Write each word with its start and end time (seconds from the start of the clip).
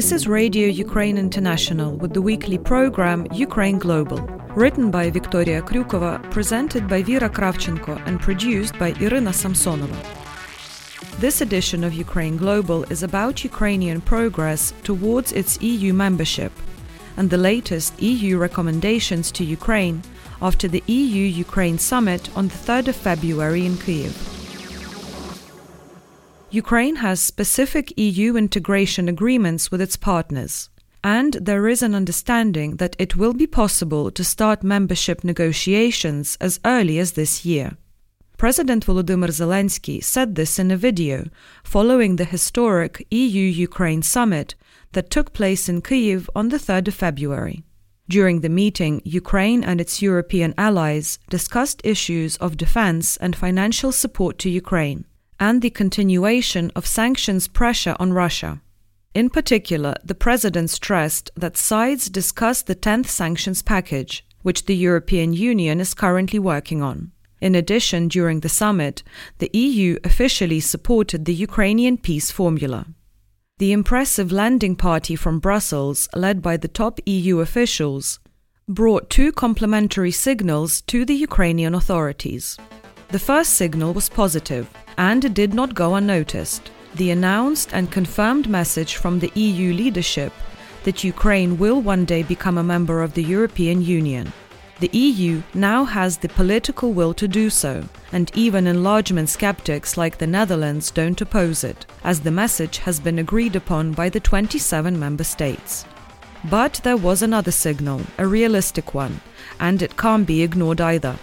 This 0.00 0.12
is 0.12 0.26
Radio 0.26 0.66
Ukraine 0.66 1.18
International 1.18 1.94
with 1.94 2.14
the 2.14 2.22
weekly 2.22 2.56
program 2.56 3.26
Ukraine 3.34 3.78
Global, 3.78 4.20
written 4.56 4.90
by 4.90 5.10
Victoria 5.10 5.60
Kryukova, 5.60 6.22
presented 6.30 6.88
by 6.88 7.02
Vera 7.02 7.28
Kravchenko, 7.28 8.02
and 8.06 8.18
produced 8.18 8.78
by 8.78 8.94
Irina 9.04 9.32
Samsonova. 9.32 10.00
This 11.18 11.42
edition 11.42 11.84
of 11.84 11.92
Ukraine 11.92 12.38
Global 12.38 12.84
is 12.84 13.02
about 13.02 13.44
Ukrainian 13.44 14.00
progress 14.00 14.72
towards 14.84 15.32
its 15.32 15.60
EU 15.60 15.92
membership 15.92 16.52
and 17.18 17.28
the 17.28 17.44
latest 17.50 18.00
EU 18.00 18.38
recommendations 18.38 19.30
to 19.32 19.44
Ukraine 19.44 20.02
after 20.40 20.66
the 20.66 20.82
EU 20.86 21.24
Ukraine 21.46 21.76
summit 21.76 22.34
on 22.34 22.48
the 22.48 22.60
3rd 22.66 22.88
of 22.88 22.96
February 22.96 23.66
in 23.66 23.74
Kyiv. 23.74 24.39
Ukraine 26.52 26.96
has 26.96 27.20
specific 27.20 27.96
EU 27.96 28.34
integration 28.34 29.08
agreements 29.08 29.70
with 29.70 29.80
its 29.80 29.96
partners, 29.96 30.68
and 31.04 31.34
there 31.34 31.68
is 31.68 31.80
an 31.80 31.94
understanding 31.94 32.78
that 32.78 32.96
it 32.98 33.14
will 33.14 33.32
be 33.32 33.46
possible 33.46 34.10
to 34.10 34.24
start 34.24 34.64
membership 34.64 35.22
negotiations 35.22 36.36
as 36.40 36.58
early 36.64 36.98
as 36.98 37.12
this 37.12 37.44
year. 37.44 37.76
President 38.36 38.84
Volodymyr 38.84 39.30
Zelensky 39.30 40.02
said 40.02 40.34
this 40.34 40.58
in 40.58 40.72
a 40.72 40.76
video 40.76 41.28
following 41.62 42.16
the 42.16 42.24
historic 42.24 43.06
EU 43.12 43.44
Ukraine 43.44 44.02
summit 44.02 44.56
that 44.90 45.08
took 45.08 45.32
place 45.32 45.68
in 45.68 45.80
Kyiv 45.80 46.28
on 46.34 46.48
the 46.48 46.58
3rd 46.58 46.88
of 46.88 46.94
February. 46.94 47.62
During 48.08 48.40
the 48.40 48.48
meeting, 48.48 49.02
Ukraine 49.04 49.62
and 49.62 49.80
its 49.80 50.02
European 50.02 50.54
allies 50.58 51.20
discussed 51.28 51.80
issues 51.84 52.36
of 52.38 52.56
defense 52.56 53.16
and 53.18 53.36
financial 53.36 53.92
support 53.92 54.36
to 54.40 54.50
Ukraine 54.50 55.04
and 55.40 55.62
the 55.62 55.70
continuation 55.70 56.70
of 56.76 56.86
sanctions 56.86 57.48
pressure 57.48 57.96
on 57.98 58.12
Russia. 58.12 58.60
In 59.14 59.30
particular, 59.30 59.94
the 60.04 60.14
President 60.14 60.70
stressed 60.70 61.30
that 61.34 61.56
sides 61.56 62.08
discussed 62.08 62.66
the 62.66 62.76
10th 62.76 63.06
sanctions 63.06 63.62
package, 63.62 64.24
which 64.42 64.66
the 64.66 64.76
European 64.76 65.32
Union 65.32 65.80
is 65.80 65.94
currently 65.94 66.38
working 66.38 66.82
on. 66.82 67.10
In 67.40 67.54
addition, 67.54 68.06
during 68.06 68.40
the 68.40 68.48
summit, 68.48 69.02
the 69.38 69.50
EU 69.54 69.96
officially 70.04 70.60
supported 70.60 71.24
the 71.24 71.34
Ukrainian 71.34 71.96
peace 71.96 72.30
formula. 72.30 72.86
The 73.58 73.72
impressive 73.72 74.30
landing 74.30 74.76
party 74.76 75.16
from 75.16 75.40
Brussels, 75.40 76.08
led 76.14 76.42
by 76.42 76.56
the 76.58 76.68
top 76.68 77.00
EU 77.06 77.40
officials, 77.40 78.20
brought 78.68 79.10
two 79.10 79.32
complementary 79.32 80.12
signals 80.12 80.82
to 80.82 81.04
the 81.04 81.14
Ukrainian 81.14 81.74
authorities. 81.74 82.56
The 83.10 83.18
first 83.18 83.54
signal 83.54 83.92
was 83.92 84.08
positive 84.08 84.70
and 84.96 85.24
it 85.24 85.34
did 85.34 85.52
not 85.52 85.74
go 85.74 85.96
unnoticed. 85.96 86.70
The 86.94 87.10
announced 87.10 87.70
and 87.72 87.90
confirmed 87.90 88.48
message 88.48 88.96
from 88.96 89.18
the 89.18 89.32
EU 89.34 89.72
leadership 89.72 90.32
that 90.84 91.02
Ukraine 91.02 91.58
will 91.58 91.80
one 91.80 92.04
day 92.04 92.22
become 92.22 92.56
a 92.56 92.62
member 92.62 93.02
of 93.02 93.14
the 93.14 93.24
European 93.24 93.82
Union. 93.82 94.32
The 94.78 94.96
EU 94.96 95.42
now 95.54 95.84
has 95.84 96.18
the 96.18 96.28
political 96.28 96.92
will 96.92 97.12
to 97.14 97.26
do 97.26 97.50
so, 97.50 97.84
and 98.12 98.30
even 98.34 98.66
enlargement 98.66 99.28
skeptics 99.28 99.96
like 99.96 100.16
the 100.16 100.26
Netherlands 100.26 100.90
don't 100.90 101.20
oppose 101.20 101.64
it, 101.64 101.86
as 102.04 102.20
the 102.20 102.30
message 102.30 102.78
has 102.78 102.98
been 102.98 103.18
agreed 103.18 103.56
upon 103.56 103.92
by 103.92 104.08
the 104.08 104.20
27 104.20 104.98
member 104.98 105.24
states. 105.24 105.84
But 106.48 106.80
there 106.84 106.96
was 106.96 107.22
another 107.22 107.50
signal, 107.50 108.00
a 108.18 108.26
realistic 108.26 108.94
one, 108.94 109.20
and 109.58 109.82
it 109.82 109.98
can't 109.98 110.26
be 110.26 110.42
ignored 110.42 110.80
either. 110.80 111.18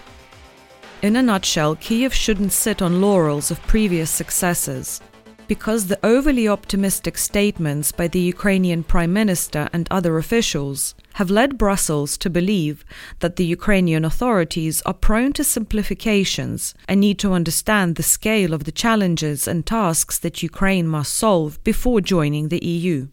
In 1.03 1.15
a 1.15 1.21
nutshell, 1.21 1.75
Kiev 1.75 2.11
shouldn't 2.11 2.51
sit 2.51 2.81
on 2.81 3.01
laurels 3.01 3.51
of 3.51 3.61
previous 3.67 4.09
successes. 4.09 4.99
Because 5.47 5.85
the 5.85 5.99
overly 6.03 6.47
optimistic 6.47 7.19
statements 7.19 7.91
by 7.91 8.07
the 8.07 8.19
Ukrainian 8.19 8.83
Prime 8.83 9.13
Minister 9.13 9.69
and 9.71 9.87
other 9.91 10.17
officials 10.17 10.95
have 11.13 11.29
led 11.29 11.57
Brussels 11.57 12.17
to 12.17 12.31
believe 12.31 12.83
that 13.19 13.35
the 13.35 13.45
Ukrainian 13.45 14.05
authorities 14.05 14.81
are 14.87 14.93
prone 14.93 15.33
to 15.33 15.43
simplifications 15.43 16.73
and 16.87 16.99
need 16.99 17.19
to 17.19 17.31
understand 17.31 17.95
the 17.95 18.03
scale 18.03 18.51
of 18.51 18.63
the 18.63 18.71
challenges 18.71 19.47
and 19.47 19.67
tasks 19.67 20.17
that 20.17 20.41
Ukraine 20.41 20.87
must 20.87 21.13
solve 21.13 21.63
before 21.63 22.01
joining 22.01 22.49
the 22.49 22.65
EU. 22.65 23.07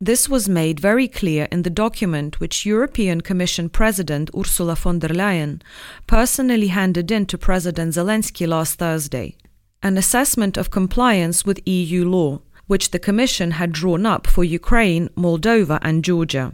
This 0.00 0.28
was 0.28 0.46
made 0.46 0.78
very 0.78 1.08
clear 1.08 1.48
in 1.50 1.62
the 1.62 1.70
document 1.70 2.38
which 2.38 2.66
European 2.66 3.22
Commission 3.22 3.70
President 3.70 4.28
Ursula 4.36 4.76
von 4.76 4.98
der 4.98 5.08
Leyen 5.08 5.62
personally 6.06 6.66
handed 6.66 7.10
in 7.10 7.24
to 7.26 7.38
President 7.38 7.94
Zelensky 7.94 8.46
last 8.46 8.78
Thursday. 8.78 9.36
An 9.82 9.96
assessment 9.96 10.58
of 10.58 10.70
compliance 10.70 11.46
with 11.46 11.66
EU 11.66 12.06
law, 12.06 12.42
which 12.66 12.90
the 12.90 12.98
Commission 12.98 13.52
had 13.52 13.72
drawn 13.72 14.04
up 14.04 14.26
for 14.26 14.44
Ukraine, 14.44 15.08
Moldova, 15.16 15.78
and 15.80 16.04
Georgia. 16.04 16.52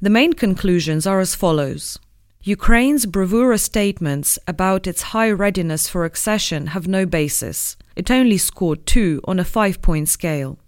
The 0.00 0.10
main 0.10 0.32
conclusions 0.32 1.06
are 1.06 1.20
as 1.20 1.36
follows. 1.36 2.00
Ukraine's 2.42 3.06
bravura 3.06 3.58
statements 3.58 4.40
about 4.48 4.88
its 4.88 5.12
high 5.14 5.30
readiness 5.30 5.88
for 5.88 6.04
accession 6.04 6.68
have 6.68 6.88
no 6.88 7.06
basis. 7.06 7.76
It 7.94 8.10
only 8.10 8.38
scored 8.38 8.86
two 8.86 9.20
on 9.22 9.38
a 9.38 9.44
five 9.44 9.80
point 9.80 10.08
scale. 10.08 10.58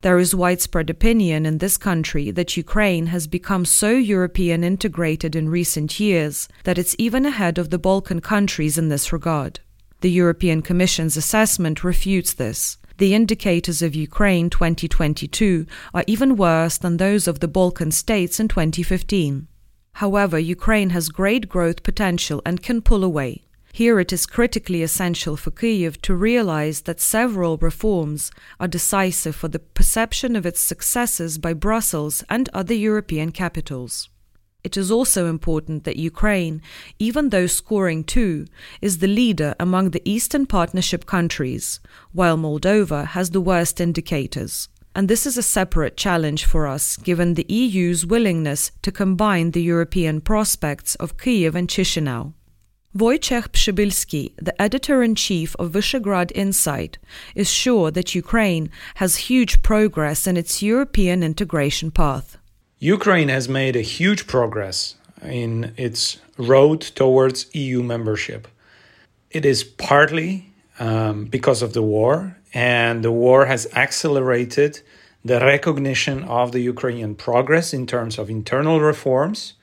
There 0.00 0.20
is 0.20 0.32
widespread 0.32 0.90
opinion 0.90 1.44
in 1.44 1.58
this 1.58 1.76
country 1.76 2.30
that 2.30 2.56
Ukraine 2.56 3.06
has 3.06 3.26
become 3.26 3.64
so 3.64 3.90
European 3.90 4.62
integrated 4.62 5.34
in 5.34 5.48
recent 5.48 5.98
years 5.98 6.48
that 6.62 6.78
it's 6.78 6.94
even 7.00 7.26
ahead 7.26 7.58
of 7.58 7.70
the 7.70 7.80
Balkan 7.80 8.20
countries 8.20 8.78
in 8.78 8.90
this 8.90 9.12
regard. 9.12 9.58
The 10.00 10.10
European 10.12 10.62
Commission's 10.62 11.16
assessment 11.16 11.82
refutes 11.82 12.32
this. 12.32 12.78
The 12.98 13.12
indicators 13.12 13.82
of 13.82 13.96
Ukraine 13.96 14.50
2022 14.50 15.66
are 15.92 16.04
even 16.06 16.36
worse 16.36 16.78
than 16.78 16.98
those 16.98 17.26
of 17.26 17.40
the 17.40 17.48
Balkan 17.48 17.90
states 17.90 18.38
in 18.38 18.46
2015. 18.46 19.48
However, 19.94 20.38
Ukraine 20.38 20.90
has 20.90 21.08
great 21.08 21.48
growth 21.48 21.82
potential 21.82 22.40
and 22.46 22.62
can 22.62 22.82
pull 22.82 23.02
away. 23.02 23.47
Here 23.78 24.00
it 24.00 24.12
is 24.12 24.26
critically 24.26 24.82
essential 24.82 25.36
for 25.36 25.52
Kyiv 25.52 26.02
to 26.02 26.16
realize 26.16 26.80
that 26.80 27.00
several 27.00 27.56
reforms 27.58 28.32
are 28.58 28.66
decisive 28.66 29.36
for 29.36 29.46
the 29.46 29.60
perception 29.60 30.34
of 30.34 30.44
its 30.44 30.58
successes 30.58 31.38
by 31.38 31.52
Brussels 31.52 32.24
and 32.28 32.48
other 32.52 32.74
European 32.74 33.30
capitals. 33.30 34.08
It 34.64 34.76
is 34.76 34.90
also 34.90 35.28
important 35.28 35.84
that 35.84 35.94
Ukraine, 35.94 36.60
even 36.98 37.28
though 37.28 37.46
scoring 37.46 38.02
two, 38.02 38.46
is 38.82 38.98
the 38.98 39.06
leader 39.06 39.54
among 39.60 39.90
the 39.90 40.02
Eastern 40.04 40.44
Partnership 40.44 41.06
countries, 41.06 41.78
while 42.10 42.36
Moldova 42.36 43.06
has 43.06 43.30
the 43.30 43.40
worst 43.40 43.80
indicators. 43.80 44.68
And 44.92 45.06
this 45.06 45.24
is 45.24 45.38
a 45.38 45.52
separate 45.58 45.96
challenge 45.96 46.46
for 46.46 46.66
us, 46.66 46.96
given 46.96 47.34
the 47.34 47.46
EU's 47.48 48.04
willingness 48.04 48.72
to 48.82 48.90
combine 48.90 49.52
the 49.52 49.62
European 49.62 50.20
prospects 50.20 50.96
of 50.96 51.16
Kyiv 51.16 51.54
and 51.54 51.68
Chisinau. 51.68 52.32
Wojciech 52.96 53.48
Przybylski, 53.48 54.32
the 54.36 54.60
editor 54.60 55.02
in 55.02 55.14
chief 55.14 55.54
of 55.56 55.72
Visegrad 55.72 56.32
Insight, 56.34 56.98
is 57.34 57.50
sure 57.50 57.90
that 57.90 58.14
Ukraine 58.14 58.70
has 58.94 59.28
huge 59.28 59.62
progress 59.62 60.26
in 60.26 60.38
its 60.38 60.62
European 60.62 61.22
integration 61.22 61.90
path. 61.90 62.38
Ukraine 62.78 63.28
has 63.28 63.46
made 63.46 63.76
a 63.76 63.82
huge 63.82 64.26
progress 64.26 64.94
in 65.22 65.74
its 65.76 66.18
road 66.38 66.80
towards 66.80 67.54
EU 67.54 67.82
membership. 67.82 68.48
It 69.30 69.44
is 69.44 69.64
partly 69.64 70.50
um, 70.80 71.26
because 71.26 71.60
of 71.60 71.74
the 71.74 71.82
war, 71.82 72.38
and 72.54 73.04
the 73.04 73.12
war 73.12 73.44
has 73.44 73.66
accelerated 73.74 74.80
the 75.22 75.40
recognition 75.40 76.24
of 76.24 76.52
the 76.52 76.60
Ukrainian 76.60 77.14
progress 77.16 77.74
in 77.74 77.86
terms 77.86 78.18
of 78.18 78.30
internal 78.30 78.80
reforms 78.80 79.57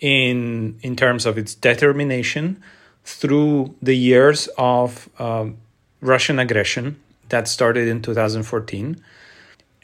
in 0.00 0.78
in 0.82 0.96
terms 0.96 1.26
of 1.26 1.38
its 1.38 1.54
determination 1.54 2.62
through 3.04 3.74
the 3.80 3.96
years 3.96 4.48
of 4.58 5.08
um, 5.18 5.56
Russian 6.00 6.38
aggression 6.38 7.00
that 7.30 7.48
started 7.48 7.88
in 7.88 8.02
2014. 8.02 9.02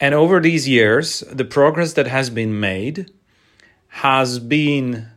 And 0.00 0.14
over 0.14 0.40
these 0.40 0.68
years, 0.68 1.20
the 1.32 1.44
progress 1.44 1.94
that 1.94 2.06
has 2.06 2.28
been 2.30 2.58
made 2.60 3.10
has 3.88 4.38
been 4.38 5.08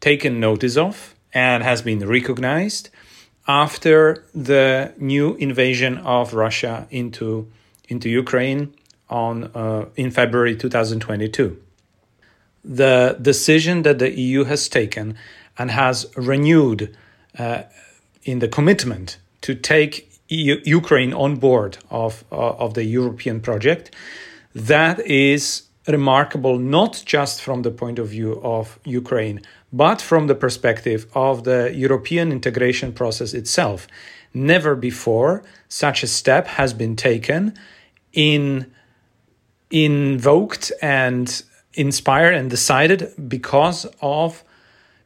taken 0.00 0.40
notice 0.40 0.76
of 0.76 1.14
and 1.32 1.62
has 1.62 1.82
been 1.82 2.06
recognized 2.06 2.90
after 3.46 4.24
the 4.34 4.92
new 4.98 5.34
invasion 5.36 5.98
of 5.98 6.34
Russia 6.34 6.86
into 6.90 7.50
into 7.88 8.08
Ukraine 8.08 8.74
on 9.10 9.44
uh, 9.54 9.86
in 9.96 10.10
February 10.10 10.56
2022 10.56 11.60
the 12.64 13.18
decision 13.20 13.82
that 13.82 13.98
the 13.98 14.10
EU 14.18 14.44
has 14.44 14.68
taken 14.68 15.16
and 15.58 15.70
has 15.70 16.06
renewed 16.16 16.96
uh, 17.38 17.62
in 18.24 18.38
the 18.38 18.48
commitment 18.48 19.18
to 19.42 19.54
take 19.54 20.10
EU, 20.28 20.60
Ukraine 20.64 21.12
on 21.12 21.36
board 21.36 21.78
of, 21.90 22.24
uh, 22.32 22.36
of 22.36 22.74
the 22.74 22.84
European 22.84 23.40
project, 23.40 23.94
that 24.54 25.00
is 25.06 25.64
remarkable 25.86 26.58
not 26.58 27.02
just 27.04 27.42
from 27.42 27.62
the 27.62 27.70
point 27.70 27.98
of 27.98 28.08
view 28.08 28.40
of 28.42 28.78
Ukraine, 28.84 29.42
but 29.72 30.00
from 30.00 30.28
the 30.28 30.34
perspective 30.34 31.06
of 31.14 31.44
the 31.44 31.72
European 31.74 32.32
integration 32.32 32.92
process 32.92 33.34
itself. 33.34 33.86
Never 34.32 34.74
before 34.74 35.42
such 35.68 36.02
a 36.02 36.06
step 36.06 36.46
has 36.46 36.72
been 36.72 36.96
taken 36.96 37.54
in 38.12 38.72
invoked 39.70 40.72
and 40.80 41.42
inspired 41.74 42.34
and 42.34 42.50
decided 42.50 43.12
because 43.28 43.86
of 44.00 44.44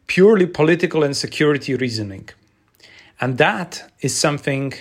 purely 0.06 0.46
political 0.46 1.02
and 1.02 1.16
security 1.16 1.74
reasoning. 1.74 2.28
And 3.20 3.38
that 3.38 3.90
is 4.00 4.16
something 4.16 4.74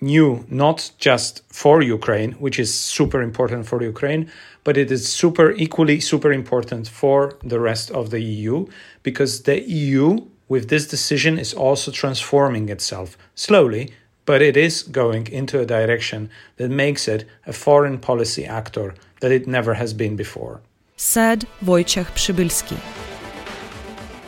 new, 0.00 0.44
not 0.48 0.90
just 0.98 1.42
for 1.52 1.82
Ukraine, 1.82 2.32
which 2.32 2.58
is 2.58 2.72
super 2.72 3.22
important 3.22 3.66
for 3.66 3.82
Ukraine, 3.82 4.30
but 4.64 4.76
it 4.76 4.90
is 4.90 5.10
super 5.12 5.52
equally 5.52 6.00
super 6.00 6.32
important 6.32 6.88
for 6.88 7.36
the 7.42 7.60
rest 7.60 7.90
of 7.90 8.10
the 8.10 8.20
EU 8.20 8.66
because 9.02 9.42
the 9.42 9.60
EU 9.62 10.26
with 10.48 10.68
this 10.68 10.86
decision 10.86 11.38
is 11.38 11.52
also 11.54 11.90
transforming 11.90 12.68
itself 12.68 13.16
slowly 13.34 13.90
but 14.26 14.40
it 14.40 14.56
is 14.56 14.82
going 14.82 15.26
into 15.28 15.60
a 15.60 15.66
direction 15.66 16.30
that 16.56 16.70
makes 16.70 17.06
it 17.08 17.26
a 17.46 17.52
foreign 17.52 17.98
policy 17.98 18.44
actor 18.44 18.94
that 19.20 19.32
it 19.32 19.46
never 19.46 19.74
has 19.74 19.92
been 19.92 20.16
before. 20.16 20.60
Said 21.06 21.46
Wojciech 21.62 22.12
Przybylski. 22.12 22.76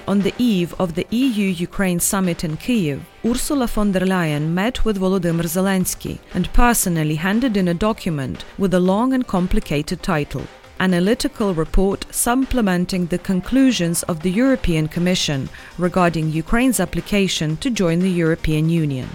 On 0.07 0.21
the 0.21 0.35
eve 0.39 0.75
of 0.79 0.93
the 0.93 1.07
EU 1.11 1.55
Ukraine 1.69 2.01
summit 2.01 2.45
in 2.45 2.57
Kyiv, 2.57 3.01
Ursula 3.25 3.67
von 3.67 3.93
der 3.93 4.07
Leyen 4.07 4.53
met 4.53 4.85
with 4.85 4.99
Volodymyr 4.99 5.49
Zelensky 5.49 6.19
and 6.35 6.53
personally 6.53 7.15
handed 7.15 7.57
in 7.57 7.69
a 7.69 7.75
document 7.75 8.45
with 8.59 8.75
a 8.75 8.79
long 8.79 9.15
and 9.15 9.27
complicated 9.27 10.03
title 10.03 10.43
Analytical 10.79 11.55
Report 11.55 12.05
supplementing 12.11 13.07
the 13.07 13.19
conclusions 13.19 14.03
of 14.03 14.21
the 14.21 14.31
European 14.31 14.87
Commission 14.87 15.49
regarding 15.79 16.31
Ukraine's 16.31 16.79
application 16.79 17.57
to 17.57 17.71
join 17.71 18.01
the 18.01 18.17
European 18.25 18.69
Union. 18.69 19.09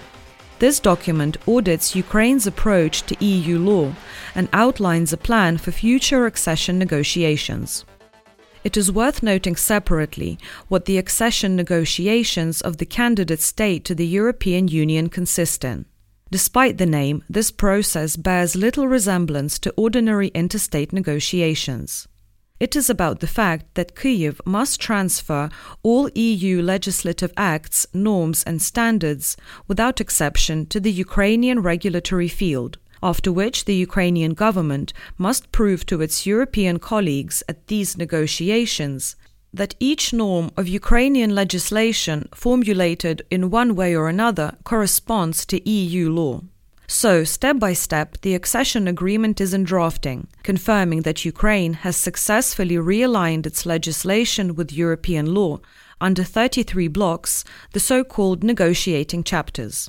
This 0.62 0.78
document 0.78 1.38
audits 1.48 1.96
Ukraine's 1.96 2.46
approach 2.46 3.02
to 3.06 3.24
EU 3.24 3.58
law 3.58 3.96
and 4.32 4.48
outlines 4.52 5.12
a 5.12 5.16
plan 5.16 5.58
for 5.58 5.72
future 5.72 6.24
accession 6.24 6.78
negotiations. 6.78 7.84
It 8.62 8.76
is 8.76 8.92
worth 8.92 9.24
noting 9.24 9.56
separately 9.56 10.38
what 10.68 10.84
the 10.84 10.98
accession 10.98 11.56
negotiations 11.56 12.60
of 12.60 12.76
the 12.76 12.86
candidate 12.86 13.40
state 13.40 13.84
to 13.86 13.94
the 13.96 14.06
European 14.06 14.68
Union 14.68 15.08
consist 15.08 15.64
in. 15.64 15.84
Despite 16.30 16.78
the 16.78 16.86
name, 16.86 17.24
this 17.28 17.50
process 17.50 18.14
bears 18.16 18.54
little 18.54 18.86
resemblance 18.86 19.58
to 19.58 19.74
ordinary 19.76 20.28
interstate 20.28 20.92
negotiations. 20.92 22.06
It 22.62 22.76
is 22.76 22.88
about 22.88 23.18
the 23.18 23.34
fact 23.40 23.74
that 23.74 23.96
Kyiv 23.96 24.40
must 24.46 24.80
transfer 24.80 25.48
all 25.82 26.08
EU 26.14 26.62
legislative 26.62 27.32
acts, 27.36 27.88
norms, 27.92 28.44
and 28.44 28.62
standards 28.62 29.36
without 29.66 30.00
exception 30.00 30.66
to 30.66 30.78
the 30.78 30.92
Ukrainian 30.92 31.58
regulatory 31.58 32.28
field, 32.28 32.78
after 33.02 33.32
which 33.32 33.64
the 33.64 33.74
Ukrainian 33.74 34.34
government 34.34 34.92
must 35.18 35.50
prove 35.50 35.84
to 35.86 36.02
its 36.02 36.24
European 36.24 36.78
colleagues 36.78 37.42
at 37.48 37.66
these 37.66 37.98
negotiations 37.98 39.16
that 39.52 39.74
each 39.80 40.12
norm 40.12 40.52
of 40.56 40.68
Ukrainian 40.68 41.34
legislation 41.34 42.28
formulated 42.32 43.22
in 43.28 43.50
one 43.50 43.74
way 43.74 43.96
or 43.96 44.08
another 44.08 44.48
corresponds 44.62 45.44
to 45.46 45.68
EU 45.68 46.08
law. 46.12 46.42
So, 46.94 47.24
step 47.24 47.58
by 47.58 47.72
step, 47.72 48.20
the 48.20 48.34
accession 48.34 48.86
agreement 48.86 49.40
is 49.40 49.54
in 49.54 49.64
drafting, 49.64 50.28
confirming 50.42 51.02
that 51.02 51.24
Ukraine 51.24 51.72
has 51.72 51.96
successfully 51.96 52.76
realigned 52.76 53.46
its 53.46 53.64
legislation 53.64 54.54
with 54.54 54.74
European 54.74 55.32
law 55.32 55.60
under 56.02 56.22
33 56.22 56.88
blocks, 56.88 57.44
the 57.72 57.80
so 57.80 58.04
called 58.04 58.44
negotiating 58.44 59.24
chapters. 59.24 59.88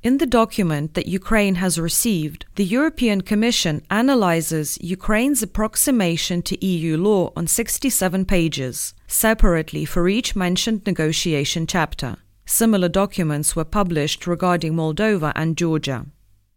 In 0.00 0.18
the 0.18 0.26
document 0.26 0.94
that 0.94 1.08
Ukraine 1.08 1.56
has 1.56 1.76
received, 1.76 2.46
the 2.54 2.64
European 2.64 3.22
Commission 3.22 3.82
analyzes 3.90 4.78
Ukraine's 4.80 5.42
approximation 5.42 6.40
to 6.42 6.64
EU 6.64 6.96
law 6.96 7.32
on 7.34 7.48
67 7.48 8.24
pages, 8.26 8.94
separately 9.08 9.84
for 9.84 10.08
each 10.08 10.36
mentioned 10.36 10.86
negotiation 10.86 11.66
chapter. 11.66 12.18
Similar 12.46 12.88
documents 12.88 13.56
were 13.56 13.64
published 13.64 14.26
regarding 14.26 14.74
Moldova 14.74 15.32
and 15.34 15.56
Georgia. 15.56 16.06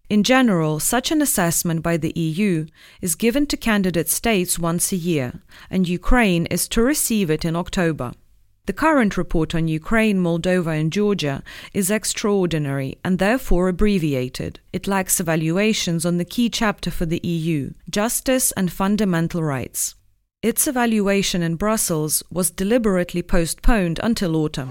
In 0.08 0.24
general, 0.24 0.80
such 0.80 1.12
an 1.12 1.22
assessment 1.22 1.84
by 1.84 1.98
the 1.98 2.14
EU 2.16 2.68
is 3.02 3.16
given 3.16 3.48
to 3.48 3.58
candidate 3.58 4.08
states 4.08 4.58
once 4.58 4.92
a 4.92 4.96
year, 4.96 5.42
and 5.70 5.90
Ukraine 5.90 6.46
is 6.48 6.68
to 6.70 6.82
receive 6.82 7.30
it 7.30 7.44
in 7.44 7.56
October. 7.56 8.14
The 8.68 8.74
current 8.74 9.18
report 9.18 9.56
on 9.56 9.68
Ukraine, 9.68 10.20
Moldova, 10.20 10.80
and 10.80 10.94
Georgia 10.94 11.42
is 11.74 11.90
extraordinary 11.90 13.00
and 13.04 13.18
therefore 13.18 13.68
abbreviated. 13.68 14.60
It 14.72 14.88
lacks 14.88 15.20
evaluations 15.20 16.06
on 16.06 16.18
the 16.18 16.26
key 16.26 16.50
chapter 16.50 16.92
for 16.92 17.08
the 17.08 17.22
EU 17.24 17.72
justice 17.90 18.52
and 18.52 18.72
fundamental 18.72 19.42
rights. 19.42 19.96
Its 20.44 20.68
evaluation 20.68 21.42
in 21.42 21.56
Brussels 21.56 22.22
was 22.32 22.52
deliberately 22.52 23.24
postponed 23.24 24.00
until 24.04 24.36
autumn. 24.36 24.70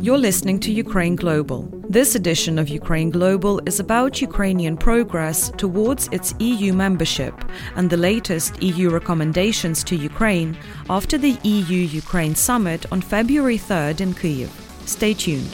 You're 0.00 0.16
listening 0.16 0.60
to 0.60 0.70
Ukraine 0.70 1.16
Global. 1.16 1.68
This 1.88 2.14
edition 2.14 2.56
of 2.56 2.68
Ukraine 2.68 3.10
Global 3.10 3.60
is 3.66 3.80
about 3.80 4.22
Ukrainian 4.22 4.76
progress 4.76 5.50
towards 5.56 6.08
its 6.12 6.34
EU 6.38 6.72
membership 6.72 7.34
and 7.74 7.90
the 7.90 7.96
latest 7.96 8.62
EU 8.62 8.90
recommendations 8.90 9.82
to 9.82 9.96
Ukraine 9.96 10.56
after 10.88 11.18
the 11.18 11.36
EU 11.42 11.80
Ukraine 12.02 12.36
summit 12.36 12.86
on 12.92 13.00
February 13.00 13.58
3rd 13.58 14.00
in 14.00 14.14
Kyiv. 14.14 14.50
Stay 14.86 15.14
tuned. 15.14 15.52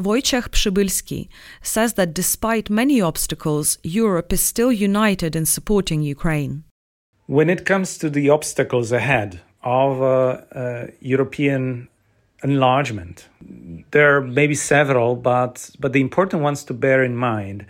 Wojciech 0.00 0.48
Przybylski 0.48 1.28
says 1.60 1.92
that 1.92 2.14
despite 2.14 2.70
many 2.70 3.02
obstacles, 3.02 3.76
Europe 3.82 4.32
is 4.32 4.40
still 4.40 4.72
united 4.72 5.36
in 5.36 5.44
supporting 5.44 6.00
Ukraine. 6.00 6.64
When 7.26 7.50
it 7.50 7.66
comes 7.66 7.98
to 7.98 8.08
the 8.08 8.30
obstacles 8.30 8.92
ahead 8.92 9.42
of 9.62 10.00
uh, 10.00 10.06
uh, 10.06 10.86
European 11.00 11.88
enlargement. 12.44 13.28
There 13.90 14.16
are 14.16 14.20
maybe 14.20 14.54
several, 14.54 15.16
but 15.16 15.70
but 15.80 15.92
the 15.92 16.00
important 16.00 16.42
ones 16.42 16.62
to 16.64 16.74
bear 16.74 17.02
in 17.02 17.16
mind 17.16 17.66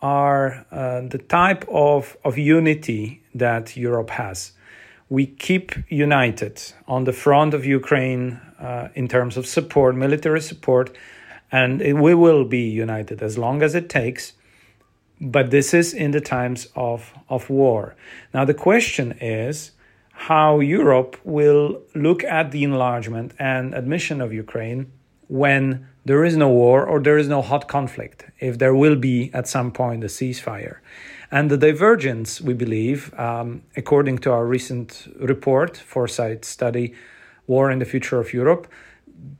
are 0.00 0.66
uh, 0.70 1.02
the 1.02 1.18
type 1.18 1.64
of, 1.68 2.16
of 2.24 2.38
unity 2.38 3.22
that 3.34 3.76
Europe 3.76 4.10
has. 4.10 4.52
We 5.08 5.26
keep 5.26 5.72
united 5.88 6.62
on 6.86 7.04
the 7.04 7.12
front 7.12 7.54
of 7.54 7.64
Ukraine 7.64 8.40
uh, 8.60 8.88
in 8.94 9.08
terms 9.08 9.36
of 9.36 9.46
support, 9.46 9.96
military 9.96 10.40
support, 10.40 10.96
and 11.50 11.82
it, 11.82 11.94
we 11.94 12.14
will 12.14 12.44
be 12.44 12.68
united 12.68 13.22
as 13.22 13.38
long 13.38 13.62
as 13.62 13.74
it 13.74 13.88
takes. 13.88 14.34
But 15.20 15.50
this 15.50 15.74
is 15.74 15.92
in 15.92 16.12
the 16.12 16.20
times 16.20 16.68
of, 16.76 17.12
of 17.28 17.50
war. 17.50 17.96
Now, 18.32 18.44
the 18.44 18.54
question 18.54 19.18
is 19.20 19.72
how 20.26 20.58
Europe 20.58 21.16
will 21.22 21.80
look 21.94 22.24
at 22.24 22.50
the 22.50 22.64
enlargement 22.64 23.32
and 23.38 23.72
admission 23.72 24.20
of 24.20 24.32
Ukraine 24.32 24.90
when 25.28 25.86
there 26.04 26.24
is 26.24 26.36
no 26.36 26.48
war 26.48 26.84
or 26.84 26.98
there 26.98 27.18
is 27.18 27.28
no 27.28 27.40
hot 27.40 27.68
conflict, 27.68 28.26
if 28.40 28.58
there 28.58 28.74
will 28.74 28.96
be 28.96 29.30
at 29.32 29.46
some 29.46 29.70
point 29.70 30.02
a 30.02 30.08
ceasefire. 30.08 30.78
And 31.30 31.50
the 31.50 31.56
divergence, 31.56 32.40
we 32.40 32.52
believe, 32.52 33.14
um, 33.16 33.62
according 33.76 34.18
to 34.18 34.32
our 34.32 34.44
recent 34.44 35.06
report, 35.20 35.76
Foresight 35.76 36.44
study, 36.44 36.94
War 37.46 37.70
in 37.70 37.78
the 37.78 37.84
Future 37.84 38.18
of 38.18 38.32
Europe, 38.32 38.66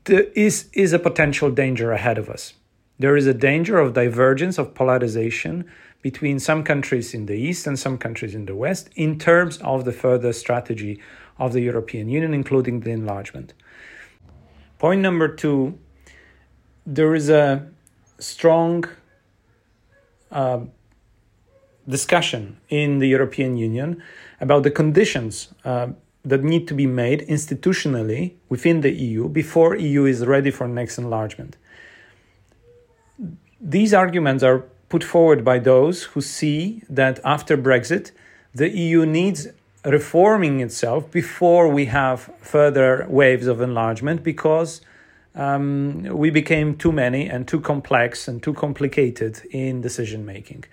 is, 0.07 0.69
is 0.71 0.93
a 0.93 0.99
potential 0.99 1.51
danger 1.51 1.91
ahead 1.91 2.17
of 2.17 2.29
us. 2.29 2.53
There 2.99 3.17
is 3.17 3.27
a 3.27 3.33
danger 3.33 3.79
of 3.79 3.93
divergence, 3.93 4.57
of 4.57 4.73
polarization 4.73 5.65
between 6.01 6.39
some 6.39 6.63
countries 6.63 7.13
in 7.13 7.25
the 7.25 7.35
East 7.35 7.67
and 7.67 7.77
some 7.77 7.97
countries 7.97 8.33
in 8.33 8.45
the 8.45 8.55
West 8.55 8.89
in 8.95 9.19
terms 9.19 9.57
of 9.57 9.85
the 9.85 9.91
further 9.91 10.31
strategy 10.33 10.99
of 11.37 11.53
the 11.53 11.61
European 11.61 12.09
Union, 12.09 12.33
including 12.33 12.81
the 12.81 12.91
enlargement. 12.91 13.53
Point 14.77 15.01
number 15.01 15.27
two 15.27 15.77
there 16.85 17.13
is 17.13 17.29
a 17.29 17.67
strong 18.17 18.85
uh, 20.31 20.61
discussion 21.87 22.57
in 22.69 22.99
the 22.99 23.07
European 23.07 23.57
Union 23.57 24.01
about 24.41 24.63
the 24.63 24.71
conditions 24.71 25.53
uh, 25.65 25.87
that 26.25 26.43
need 26.43 26.67
to 26.67 26.73
be 26.73 26.87
made 26.87 27.21
institutionally 27.27 28.33
within 28.49 28.81
the 28.81 28.91
EU 28.91 29.29
before 29.29 29.75
EU 29.75 30.05
is 30.05 30.25
ready 30.25 30.51
for 30.51 30.67
next 30.67 30.97
enlargement. 30.97 31.57
These 33.61 33.93
arguments 33.93 34.43
are 34.43 34.65
put 34.89 35.03
forward 35.03 35.45
by 35.45 35.59
those 35.59 36.03
who 36.03 36.21
see 36.21 36.83
that 36.89 37.19
after 37.23 37.57
Brexit, 37.57 38.11
the 38.53 38.69
EU 38.69 39.05
needs 39.05 39.47
reforming 39.85 40.59
itself 40.59 41.09
before 41.11 41.69
we 41.69 41.85
have 41.85 42.29
further 42.41 43.05
waves 43.09 43.47
of 43.47 43.61
enlargement 43.61 44.23
because 44.23 44.81
um, 45.35 46.03
we 46.03 46.29
became 46.29 46.75
too 46.75 46.91
many 46.91 47.29
and 47.29 47.47
too 47.47 47.61
complex 47.61 48.27
and 48.27 48.43
too 48.43 48.53
complicated 48.53 49.41
in 49.51 49.81
decision 49.81 50.25
making. 50.25 50.65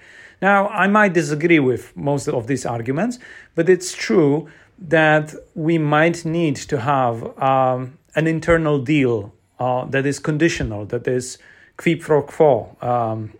Now, 0.42 0.68
I 0.68 0.87
might 0.87 1.12
disagree 1.12 1.61
with 1.61 1.96
most 1.96 2.28
of 2.28 2.46
these 2.46 2.66
arguments, 2.66 3.18
but 3.54 3.68
it's 3.68 3.94
true 3.94 4.49
that 4.78 5.35
we 5.54 5.78
might 5.78 6.25
need 6.25 6.56
to 6.56 6.80
have 6.80 7.38
um, 7.40 7.99
an 8.14 8.26
internal 8.26 8.78
deal 8.78 9.32
uh, 9.58 9.85
that 9.87 10.04
is 10.04 10.18
conditional, 10.18 10.85
that 10.87 11.06
is 11.06 11.38
quid 11.76 12.00
pro 12.00 12.23
quo, 12.23 12.76
um, 12.82 13.32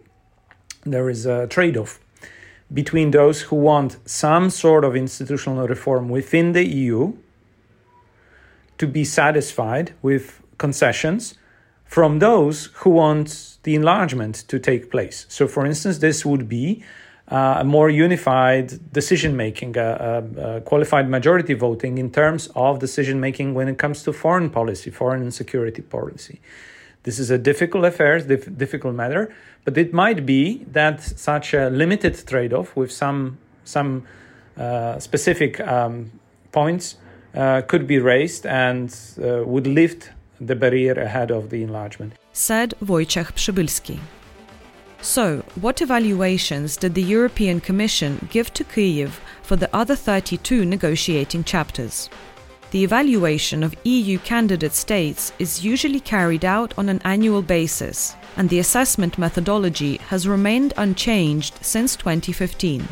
there 0.93 1.11
is 1.11 1.27
a 1.27 1.47
trade 1.47 1.77
off. 1.77 2.01
between 2.73 3.13
those 3.13 3.43
who 3.43 3.57
want 3.57 3.97
some 4.09 4.51
sort 4.51 4.85
of 4.85 4.97
institutional 4.97 5.69
reform 5.69 6.09
within 6.09 6.53
the 6.53 6.67
EU 6.67 7.13
to 8.79 8.87
be 8.87 9.05
satisfied 9.05 9.93
with 10.03 10.43
concessions 10.59 11.35
from 11.85 12.19
those 12.19 12.67
who 12.81 12.91
want 12.91 13.59
the 13.63 13.75
enlargement 13.75 14.35
to 14.49 14.59
take 14.59 14.91
place. 14.91 15.27
So, 15.29 15.47
for 15.47 15.65
instance, 15.65 15.99
this 15.99 16.27
would 16.27 16.49
be 16.49 16.83
uh, 17.29 17.57
a 17.59 17.65
more 17.65 17.89
unified 17.89 18.93
decision 18.93 19.37
making, 19.37 19.77
uh, 19.77 19.81
uh, 19.81 20.61
qualified 20.61 21.09
majority 21.09 21.55
voting 21.55 21.99
in 21.99 22.11
terms 22.11 22.49
of 22.55 22.79
decision 22.79 23.21
making 23.21 23.55
when 23.55 23.69
it 23.69 23.79
comes 23.79 24.03
to 24.05 24.13
foreign 24.13 24.51
policy, 24.51 24.91
foreign 24.91 25.23
and 25.23 25.35
security 25.35 25.83
policy. 25.83 26.41
This 27.07 27.21
is 27.21 27.31
a 27.31 27.39
difficult 27.39 27.85
affair, 27.85 28.19
dif- 28.19 28.59
difficult 28.59 28.97
matter, 28.97 29.33
but 29.65 29.79
it 29.79 29.93
might 29.93 30.27
be 30.27 30.65
that 30.73 31.01
such 31.01 31.55
a 31.55 31.71
limited 31.71 32.27
trade 32.27 32.53
off 32.53 32.75
with 32.75 32.91
some, 32.91 33.39
some 33.65 34.03
uh, 34.59 34.99
specific 34.99 35.61
um, 35.61 36.11
points 36.51 36.97
uh, 37.37 37.63
could 37.63 37.87
be 37.87 38.01
raised 38.01 38.45
and 38.45 38.93
uh, 39.23 39.45
would 39.45 39.69
lift 39.69 40.11
the 40.41 40.57
barrier 40.57 40.95
ahead 40.95 41.31
of 41.31 41.51
the 41.51 41.63
enlargement. 41.63 42.13
Said 42.33 42.75
Wojciech 42.83 43.33
Przybylski. 43.35 44.01
So, 45.01 45.45
what 45.61 45.81
evaluations 45.81 46.77
did 46.77 46.95
the 46.95 47.03
European 47.03 47.61
Commission 47.61 48.29
give 48.33 48.53
to 48.55 48.65
Kyiv 48.65 49.11
for 49.43 49.55
the 49.55 49.71
other 49.73 49.95
32 49.95 50.65
negotiating 50.65 51.45
chapters? 51.45 52.11
The 52.73 52.83
evaluation 52.83 53.63
of 53.63 53.77
EU 53.85 54.19
candidate 54.19 54.75
states 54.75 55.33
is 55.39 55.65
usually 55.65 56.01
carried 56.01 56.45
out 56.45 56.75
on 56.77 56.89
an 56.89 57.01
annual 57.05 57.41
basis, 57.41 58.17
and 58.37 58.49
the 58.49 58.59
assessment 58.59 59.19
methodology 59.19 59.99
has 60.09 60.27
remained 60.27 60.75
unchanged 60.77 61.59
since 61.63 61.95
2015. 61.95 62.87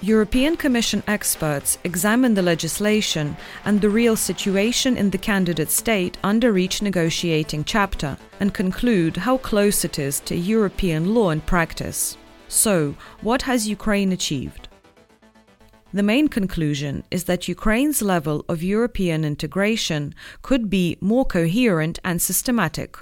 European 0.00 0.56
Commission 0.56 1.02
experts 1.08 1.78
examine 1.82 2.34
the 2.34 2.42
legislation 2.42 3.36
and 3.64 3.80
the 3.80 3.90
real 3.90 4.14
situation 4.14 4.96
in 4.96 5.10
the 5.10 5.18
candidate 5.18 5.70
state 5.70 6.16
under 6.22 6.56
each 6.56 6.80
negotiating 6.80 7.64
chapter 7.64 8.16
and 8.38 8.54
conclude 8.54 9.16
how 9.16 9.38
close 9.38 9.84
it 9.84 9.98
is 9.98 10.20
to 10.20 10.36
European 10.36 11.12
law 11.12 11.30
and 11.30 11.44
practice. 11.44 12.16
So, 12.46 12.94
what 13.22 13.42
has 13.42 13.68
Ukraine 13.68 14.12
achieved? 14.12 14.67
The 15.92 16.02
main 16.02 16.28
conclusion 16.28 17.04
is 17.10 17.24
that 17.24 17.48
Ukraine's 17.48 18.02
level 18.02 18.44
of 18.46 18.62
European 18.62 19.24
integration 19.24 20.14
could 20.42 20.68
be 20.68 20.98
more 21.00 21.24
coherent 21.24 21.98
and 22.04 22.20
systematic. 22.20 22.98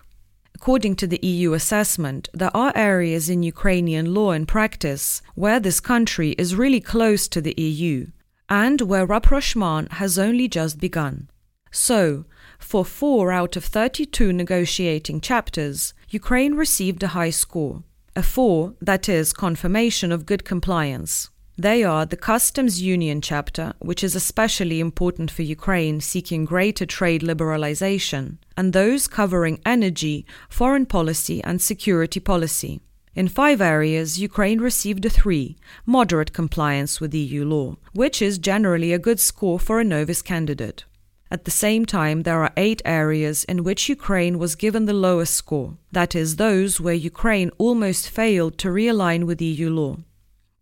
According 0.55 0.95
to 0.97 1.07
the 1.09 1.19
EU 1.21 1.53
assessment, 1.53 2.29
there 2.33 2.57
are 2.57 2.73
areas 2.77 3.29
in 3.29 3.43
Ukrainian 3.43 4.15
law 4.15 4.31
and 4.31 4.47
practice 4.47 5.21
where 5.35 5.59
this 5.59 5.81
country 5.81 6.31
is 6.39 6.55
really 6.55 6.81
close 6.81 7.27
to 7.29 7.41
the 7.41 7.55
EU 7.61 8.07
and 8.49 8.81
where 8.81 9.05
rapprochement 9.05 9.93
has 9.95 10.19
only 10.19 10.47
just 10.47 10.79
begun. 10.79 11.29
So, 11.73 12.25
for 12.59 12.85
four 12.85 13.33
out 13.33 13.57
of 13.57 13.65
32 13.65 14.33
negotiating 14.33 15.21
chapters, 15.21 15.93
Ukraine 16.09 16.55
received 16.55 17.03
a 17.03 17.09
high 17.09 17.31
score, 17.31 17.83
a 18.15 18.23
4, 18.23 18.75
that 18.81 19.09
is, 19.09 19.33
confirmation 19.33 20.13
of 20.13 20.25
good 20.25 20.45
compliance. 20.45 21.29
They 21.59 21.85
are 21.85 22.05
the 22.05 22.19
Customs 22.19 22.83
Union 22.83 23.23
chapter, 23.23 23.73
which 23.79 24.05
is 24.05 24.15
especially 24.15 24.79
important 24.79 25.31
for 25.31 25.41
Ukraine 25.41 26.03
seeking 26.03 26.45
greater 26.45 26.85
trade 26.85 27.23
liberalization, 27.23 28.37
and 28.59 28.75
those 28.75 29.09
covering 29.09 29.61
energy, 29.65 30.27
foreign 30.51 30.85
policy, 30.85 31.43
and 31.43 31.63
security 31.63 32.21
policy. 32.21 32.83
In 33.15 33.29
five 33.29 33.63
areas, 33.63 34.21
Ukraine 34.21 34.61
received 34.61 35.07
a 35.07 35.09
3, 35.09 35.57
moderate 35.87 36.35
compliance 36.35 37.01
with 37.01 37.15
EU 37.15 37.47
law, 37.47 37.77
which 37.95 38.21
is 38.21 38.37
generally 38.37 38.93
a 38.93 38.99
good 38.99 39.19
score 39.19 39.59
for 39.59 39.81
a 39.81 39.85
novice 39.85 40.21
candidate. 40.21 40.85
At 41.31 41.47
the 41.47 41.51
same 41.51 41.87
time, 41.87 42.25
there 42.25 42.43
are 42.43 42.53
eight 42.59 42.83
areas 42.85 43.45
in 43.45 43.65
which 43.65 43.89
Ukraine 43.89 44.39
was 44.39 44.57
given 44.57 44.85
the 44.85 44.93
lowest 44.93 45.33
score, 45.33 45.79
that 45.91 46.15
is, 46.15 46.37
those 46.37 46.83
where 46.83 46.93
Ukraine 46.93 47.51
almost 47.57 48.11
failed 48.11 48.59
to 48.59 48.69
realign 48.69 49.25
with 49.25 49.41
EU 49.41 49.71
law. 49.71 49.97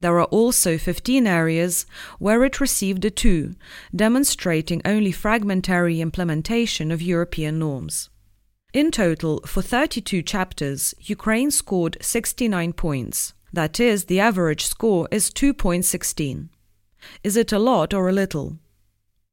There 0.04 0.20
are 0.20 0.26
also 0.26 0.76
15 0.76 1.26
areas 1.26 1.86
where 2.18 2.44
it 2.44 2.60
received 2.60 3.06
a 3.06 3.10
2, 3.10 3.54
demonstrating 3.96 4.82
only 4.84 5.10
fragmentary 5.10 6.02
implementation 6.02 6.90
of 6.90 7.00
European 7.00 7.58
norms. 7.58 8.10
In 8.74 8.90
total, 8.90 9.40
for 9.46 9.62
32 9.62 10.20
chapters, 10.20 10.94
Ukraine 11.00 11.50
scored 11.50 11.96
69 12.02 12.74
points. 12.74 13.32
That 13.50 13.80
is, 13.80 14.04
the 14.04 14.20
average 14.20 14.66
score 14.66 15.08
is 15.10 15.30
2.16. 15.30 16.50
Is 17.22 17.38
it 17.38 17.50
a 17.50 17.58
lot 17.58 17.94
or 17.94 18.06
a 18.06 18.12
little? 18.12 18.58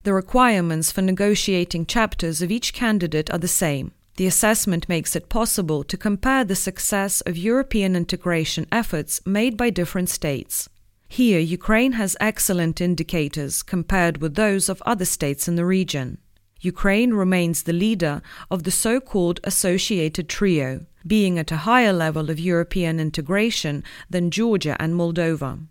The 0.04 0.14
requirements 0.14 0.90
for 0.90 1.02
negotiating 1.02 1.86
chapters 1.88 2.42
of 2.42 2.50
each 2.50 2.74
candidate 2.74 3.30
are 3.30 3.40
the 3.40 3.50
same. 3.50 3.92
The 4.18 4.28
assessment 4.28 4.90
makes 4.90 5.16
it 5.16 5.30
possible 5.30 5.84
to 5.86 5.98
compare 5.98 6.44
the 6.44 6.56
success 6.56 7.22
of 7.22 7.38
European 7.38 7.96
integration 7.96 8.68
efforts 8.72 9.22
made 9.26 9.56
by 9.56 9.70
different 9.70 10.10
states. 10.10 10.70
Here, 11.08 11.40
Ukraine 11.40 11.94
has 11.94 12.16
excellent 12.20 12.80
indicators 12.80 13.64
compared 13.64 14.20
with 14.20 14.36
those 14.36 14.70
of 14.70 14.82
other 14.86 15.06
states 15.06 15.48
in 15.48 15.56
the 15.56 15.66
region. 15.66 16.20
Ukraine 16.62 17.14
remains 17.14 17.64
the 17.64 17.74
leader 17.74 18.22
of 18.52 18.64
the 18.64 18.72
so 18.72 19.00
called 19.00 19.40
associated 19.44 20.30
trio, 20.30 20.86
being 21.06 21.40
at 21.40 21.52
a 21.52 21.64
higher 21.68 21.92
level 21.92 22.30
of 22.30 22.40
European 22.40 23.00
integration 23.00 23.84
than 24.10 24.30
Georgia 24.30 24.78
and 24.80 24.94
Moldova. 24.94 25.66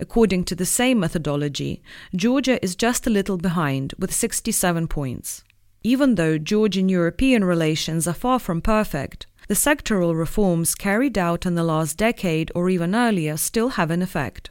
According 0.00 0.44
to 0.44 0.56
the 0.56 0.66
same 0.66 0.98
methodology, 0.98 1.82
Georgia 2.16 2.62
is 2.64 2.74
just 2.74 3.06
a 3.06 3.10
little 3.10 3.36
behind 3.36 3.94
with 3.98 4.12
67 4.12 4.88
points. 4.88 5.44
Even 5.84 6.14
though 6.14 6.38
Georgian 6.38 6.88
European 6.88 7.44
relations 7.44 8.06
are 8.06 8.14
far 8.14 8.38
from 8.38 8.60
perfect, 8.60 9.26
the 9.48 9.54
sectoral 9.54 10.16
reforms 10.16 10.74
carried 10.74 11.18
out 11.18 11.44
in 11.44 11.56
the 11.56 11.64
last 11.64 11.96
decade 11.96 12.52
or 12.54 12.70
even 12.70 12.94
earlier 12.94 13.36
still 13.36 13.70
have 13.70 13.90
an 13.90 14.02
effect. 14.02 14.50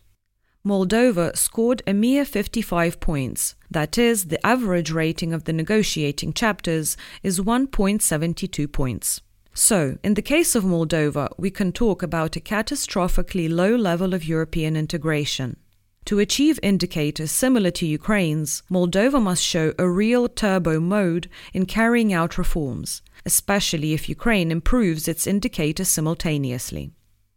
Moldova 0.66 1.36
scored 1.36 1.82
a 1.88 1.94
mere 1.94 2.24
55 2.24 3.00
points, 3.00 3.56
that 3.72 3.98
is, 3.98 4.26
the 4.26 4.46
average 4.46 4.92
rating 4.92 5.34
of 5.34 5.46
the 5.46 5.54
negotiating 5.54 6.34
chapters 6.34 6.98
is 7.24 7.40
1.72 7.40 8.72
points. 8.72 9.22
So, 9.54 9.98
in 10.04 10.14
the 10.14 10.22
case 10.22 10.54
of 10.54 10.64
Moldova, 10.64 11.34
we 11.38 11.50
can 11.50 11.72
talk 11.72 12.04
about 12.04 12.36
a 12.36 12.40
catastrophically 12.40 13.50
low 13.50 13.76
level 13.76 14.14
of 14.14 14.24
European 14.24 14.76
integration. 14.76 15.58
To 16.06 16.20
achieve 16.20 16.60
indicators 16.64 17.32
similar 17.32 17.72
to 17.72 17.86
Ukraine's, 17.86 18.64
Moldova 18.70 19.22
must 19.22 19.44
show 19.44 19.74
a 19.78 19.88
real 19.88 20.28
turbo 20.28 20.80
mode 20.80 21.30
in 21.54 21.66
carrying 21.66 22.12
out 22.12 22.38
reforms, 22.38 23.02
especially 23.26 23.94
if 23.94 24.10
Ukraine 24.10 24.52
improves 24.52 25.08
its 25.08 25.28
indicators 25.28 25.88
simultaneously. 25.88 26.92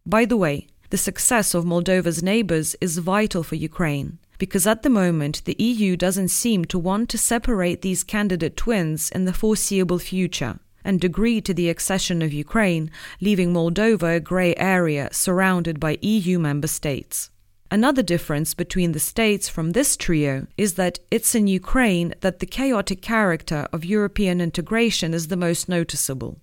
By 0.05 0.25
the 0.25 0.37
way, 0.37 0.67
the 0.89 0.97
success 0.97 1.53
of 1.53 1.63
Moldova's 1.63 2.21
neighbors 2.21 2.75
is 2.81 2.97
vital 2.97 3.43
for 3.43 3.55
Ukraine, 3.55 4.19
because 4.37 4.67
at 4.67 4.83
the 4.83 4.89
moment 4.89 5.43
the 5.45 5.55
EU 5.59 5.95
doesn't 5.95 6.29
seem 6.29 6.65
to 6.65 6.79
want 6.79 7.09
to 7.09 7.17
separate 7.17 7.81
these 7.81 8.03
candidate 8.03 8.57
twins 8.57 9.09
in 9.11 9.25
the 9.25 9.33
foreseeable 9.33 9.99
future 9.99 10.59
and 10.83 11.03
agree 11.03 11.41
to 11.41 11.53
the 11.53 11.69
accession 11.69 12.21
of 12.21 12.33
Ukraine, 12.33 12.91
leaving 13.19 13.51
Moldova 13.53 14.17
a 14.17 14.19
grey 14.19 14.53
area 14.55 15.09
surrounded 15.11 15.79
by 15.79 15.97
EU 16.01 16.37
member 16.37 16.67
states. 16.67 17.31
Another 17.71 18.03
difference 18.03 18.53
between 18.53 18.91
the 18.91 18.99
states 18.99 19.49
from 19.49 19.71
this 19.71 19.97
trio 19.97 20.45
is 20.55 20.75
that 20.75 20.99
it's 21.09 21.33
in 21.33 21.47
Ukraine 21.47 22.13
that 22.21 22.39
the 22.39 22.45
chaotic 22.45 23.01
character 23.01 23.67
of 23.73 23.83
European 23.83 24.39
integration 24.39 25.13
is 25.13 25.27
the 25.27 25.37
most 25.37 25.67
noticeable. 25.67 26.39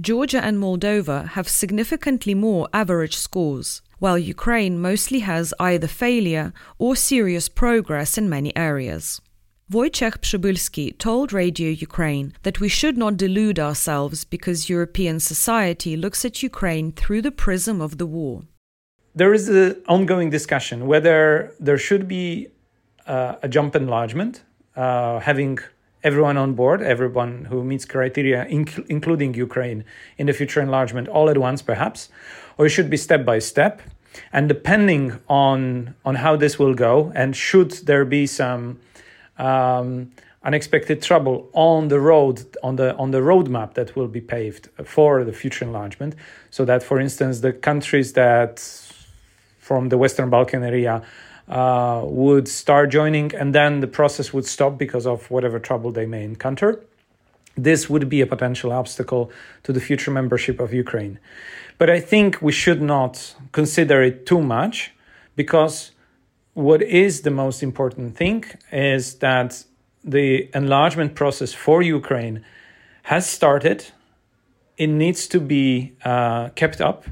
Georgia 0.00 0.42
and 0.42 0.58
Moldova 0.58 1.28
have 1.30 1.48
significantly 1.48 2.34
more 2.34 2.68
average 2.72 3.16
scores, 3.16 3.82
while 3.98 4.16
Ukraine 4.16 4.80
mostly 4.80 5.18
has 5.20 5.52
either 5.58 5.88
failure 5.88 6.52
or 6.78 6.94
serious 6.94 7.48
progress 7.48 8.16
in 8.16 8.28
many 8.28 8.56
areas. 8.56 9.20
Wojciech 9.70 10.18
Przybylski 10.18 10.96
told 10.98 11.32
Radio 11.32 11.70
Ukraine 11.70 12.32
that 12.42 12.60
we 12.60 12.68
should 12.68 12.96
not 12.96 13.16
delude 13.16 13.58
ourselves 13.58 14.24
because 14.24 14.70
European 14.70 15.18
society 15.20 15.96
looks 15.96 16.24
at 16.24 16.42
Ukraine 16.42 16.92
through 16.92 17.22
the 17.22 17.32
prism 17.32 17.80
of 17.80 17.98
the 17.98 18.06
war 18.06 18.44
there 19.14 19.34
is 19.34 19.48
an 19.48 19.82
ongoing 19.88 20.30
discussion 20.30 20.86
whether 20.86 21.54
there 21.58 21.78
should 21.78 22.06
be 22.06 22.48
uh, 23.06 23.36
a 23.42 23.48
jump 23.48 23.74
enlargement, 23.74 24.42
uh, 24.76 25.18
having 25.20 25.58
everyone 26.02 26.36
on 26.36 26.54
board, 26.54 26.80
everyone 26.80 27.46
who 27.46 27.64
meets 27.64 27.84
criteria, 27.84 28.46
inc- 28.46 28.86
including 28.88 29.34
Ukraine, 29.34 29.84
in 30.16 30.26
the 30.26 30.32
future 30.32 30.60
enlargement 30.60 31.08
all 31.08 31.28
at 31.28 31.38
once, 31.38 31.60
perhaps, 31.62 32.08
or 32.56 32.66
it 32.66 32.70
should 32.70 32.88
be 32.88 32.96
step 32.96 33.24
by 33.24 33.38
step. 33.38 33.82
And 34.32 34.48
depending 34.48 35.20
on 35.28 35.94
on 36.04 36.16
how 36.16 36.36
this 36.36 36.58
will 36.58 36.74
go, 36.74 37.12
and 37.14 37.36
should 37.36 37.70
there 37.86 38.04
be 38.04 38.26
some 38.26 38.80
um, 39.38 40.10
unexpected 40.42 41.00
trouble 41.02 41.48
on 41.52 41.88
the 41.88 42.00
road 42.00 42.44
on 42.62 42.76
the 42.76 42.96
on 42.96 43.12
the 43.12 43.18
roadmap 43.18 43.74
that 43.74 43.94
will 43.94 44.08
be 44.08 44.20
paved 44.20 44.68
for 44.84 45.22
the 45.22 45.32
future 45.32 45.64
enlargement, 45.64 46.16
so 46.50 46.64
that, 46.64 46.82
for 46.82 46.98
instance, 46.98 47.40
the 47.40 47.52
countries 47.52 48.14
that 48.14 48.58
from 49.70 49.88
the 49.88 49.96
Western 49.96 50.30
Balkan 50.30 50.64
area 50.64 51.00
uh, 51.46 52.02
would 52.04 52.48
start 52.48 52.90
joining, 52.90 53.32
and 53.36 53.54
then 53.54 53.78
the 53.78 53.86
process 53.86 54.32
would 54.34 54.44
stop 54.44 54.76
because 54.76 55.06
of 55.06 55.30
whatever 55.30 55.60
trouble 55.60 55.92
they 55.92 56.06
may 56.06 56.24
encounter. 56.24 56.70
This 57.54 57.88
would 57.88 58.08
be 58.08 58.20
a 58.20 58.26
potential 58.26 58.72
obstacle 58.72 59.30
to 59.62 59.72
the 59.72 59.80
future 59.88 60.10
membership 60.10 60.58
of 60.58 60.74
Ukraine. 60.74 61.20
But 61.78 61.88
I 61.88 62.00
think 62.00 62.42
we 62.42 62.50
should 62.50 62.82
not 62.82 63.36
consider 63.52 64.02
it 64.02 64.26
too 64.26 64.42
much 64.42 64.90
because 65.36 65.92
what 66.54 66.82
is 66.82 67.22
the 67.22 67.34
most 67.42 67.62
important 67.62 68.16
thing 68.16 68.38
is 68.72 69.02
that 69.26 69.50
the 70.02 70.50
enlargement 70.52 71.14
process 71.14 71.52
for 71.52 71.80
Ukraine 71.80 72.44
has 73.04 73.24
started. 73.38 73.78
It 74.76 74.88
needs 74.88 75.28
to 75.28 75.38
be 75.38 75.92
uh, 76.04 76.48
kept 76.60 76.80
up 76.80 77.04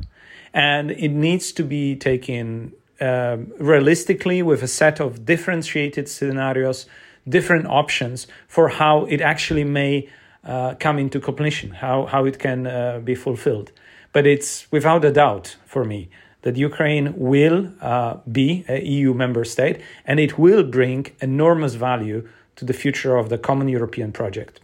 and 0.58 0.90
it 0.90 1.12
needs 1.12 1.52
to 1.52 1.62
be 1.62 1.94
taken 1.94 2.72
uh, 3.00 3.36
realistically 3.60 4.42
with 4.42 4.60
a 4.64 4.66
set 4.66 4.98
of 4.98 5.24
differentiated 5.24 6.08
scenarios, 6.08 6.86
different 7.28 7.66
options 7.68 8.26
for 8.48 8.68
how 8.68 9.04
it 9.04 9.20
actually 9.20 9.62
may 9.62 10.08
uh, 10.42 10.74
come 10.80 10.98
into 10.98 11.20
completion, 11.20 11.70
how, 11.70 12.06
how 12.06 12.24
it 12.24 12.40
can 12.40 12.66
uh, 12.66 12.98
be 13.04 13.14
fulfilled. 13.14 13.70
But 14.12 14.26
it's 14.26 14.66
without 14.72 15.04
a 15.04 15.12
doubt 15.12 15.56
for 15.64 15.84
me 15.84 16.10
that 16.42 16.56
Ukraine 16.56 17.14
will 17.16 17.70
uh, 17.80 18.16
be 18.32 18.64
a 18.68 18.84
EU 18.84 19.14
member 19.14 19.44
state 19.44 19.80
and 20.06 20.18
it 20.18 20.38
will 20.38 20.64
bring 20.64 21.06
enormous 21.20 21.74
value 21.74 22.28
to 22.56 22.64
the 22.64 22.72
future 22.72 23.16
of 23.16 23.28
the 23.28 23.38
common 23.38 23.68
European 23.68 24.10
project. 24.10 24.60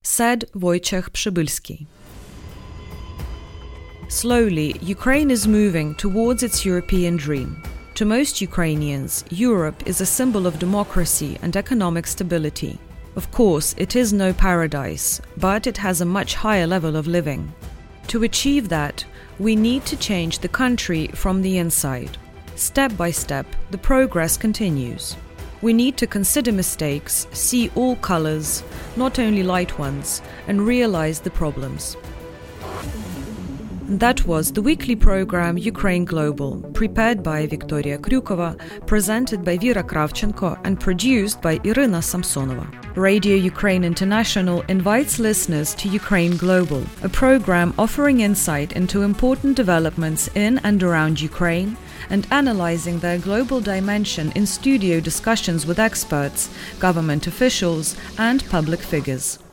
Said 0.00 0.44
Wojciech 0.54 1.10
Przybylski. 1.10 1.86
Slowly, 4.14 4.76
Ukraine 4.80 5.28
is 5.28 5.48
moving 5.48 5.96
towards 5.96 6.44
its 6.44 6.64
European 6.64 7.16
dream. 7.16 7.60
To 7.96 8.04
most 8.04 8.40
Ukrainians, 8.40 9.24
Europe 9.30 9.82
is 9.86 10.00
a 10.00 10.06
symbol 10.06 10.46
of 10.46 10.60
democracy 10.60 11.36
and 11.42 11.56
economic 11.56 12.06
stability. 12.06 12.78
Of 13.16 13.32
course, 13.32 13.74
it 13.76 13.96
is 13.96 14.12
no 14.12 14.32
paradise, 14.32 15.20
but 15.38 15.66
it 15.66 15.76
has 15.78 16.00
a 16.00 16.12
much 16.18 16.36
higher 16.36 16.64
level 16.64 16.94
of 16.94 17.08
living. 17.08 17.52
To 18.06 18.22
achieve 18.22 18.68
that, 18.68 19.04
we 19.40 19.56
need 19.56 19.84
to 19.86 19.96
change 19.96 20.38
the 20.38 20.56
country 20.62 21.08
from 21.08 21.42
the 21.42 21.58
inside. 21.58 22.16
Step 22.54 22.96
by 22.96 23.10
step, 23.10 23.46
the 23.72 23.84
progress 23.90 24.36
continues. 24.36 25.16
We 25.60 25.72
need 25.72 25.96
to 25.96 26.06
consider 26.06 26.52
mistakes, 26.52 27.26
see 27.32 27.68
all 27.74 27.96
colors, 27.96 28.62
not 28.94 29.18
only 29.18 29.42
light 29.42 29.76
ones, 29.76 30.22
and 30.46 30.64
realize 30.64 31.18
the 31.18 31.30
problems. 31.42 31.96
That 33.86 34.24
was 34.26 34.50
the 34.50 34.62
weekly 34.62 34.96
program 34.96 35.58
Ukraine 35.58 36.06
Global, 36.06 36.62
prepared 36.72 37.22
by 37.22 37.46
Victoria 37.46 37.98
Kryukova, 37.98 38.56
presented 38.86 39.44
by 39.44 39.58
Vera 39.58 39.84
Kravchenko, 39.84 40.58
and 40.64 40.80
produced 40.80 41.42
by 41.42 41.60
Irina 41.64 41.98
Samsonova. 41.98 42.66
Radio 42.96 43.36
Ukraine 43.36 43.84
International 43.84 44.62
invites 44.68 45.18
listeners 45.18 45.74
to 45.74 45.90
Ukraine 45.90 46.38
Global, 46.38 46.82
a 47.02 47.10
program 47.10 47.74
offering 47.78 48.20
insight 48.20 48.72
into 48.72 49.02
important 49.02 49.54
developments 49.54 50.30
in 50.34 50.60
and 50.64 50.82
around 50.82 51.20
Ukraine 51.20 51.76
and 52.08 52.26
analyzing 52.30 52.98
their 53.00 53.18
global 53.18 53.60
dimension 53.60 54.32
in 54.34 54.46
studio 54.46 54.98
discussions 54.98 55.66
with 55.66 55.78
experts, 55.78 56.48
government 56.78 57.26
officials, 57.26 57.96
and 58.16 58.48
public 58.48 58.80
figures. 58.80 59.43